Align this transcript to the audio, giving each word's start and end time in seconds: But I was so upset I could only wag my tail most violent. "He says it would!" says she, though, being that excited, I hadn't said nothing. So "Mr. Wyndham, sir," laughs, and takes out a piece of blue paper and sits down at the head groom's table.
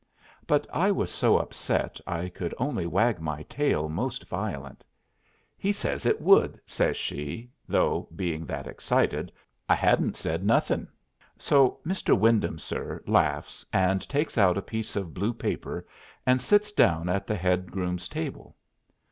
But 0.47 0.65
I 0.73 0.89
was 0.91 1.11
so 1.11 1.37
upset 1.37 2.01
I 2.07 2.27
could 2.29 2.55
only 2.57 2.87
wag 2.87 3.21
my 3.21 3.43
tail 3.43 3.87
most 3.87 4.25
violent. 4.27 4.83
"He 5.59 5.71
says 5.71 6.07
it 6.07 6.19
would!" 6.19 6.59
says 6.65 6.97
she, 6.97 7.51
though, 7.67 8.07
being 8.15 8.47
that 8.47 8.65
excited, 8.65 9.31
I 9.69 9.75
hadn't 9.75 10.15
said 10.15 10.43
nothing. 10.43 10.87
So 11.37 11.77
"Mr. 11.85 12.17
Wyndham, 12.17 12.57
sir," 12.57 13.03
laughs, 13.05 13.63
and 13.71 14.01
takes 14.09 14.39
out 14.39 14.57
a 14.57 14.61
piece 14.63 14.95
of 14.95 15.13
blue 15.13 15.35
paper 15.35 15.85
and 16.25 16.41
sits 16.41 16.71
down 16.71 17.07
at 17.07 17.27
the 17.27 17.35
head 17.35 17.69
groom's 17.71 18.09
table. 18.09 18.55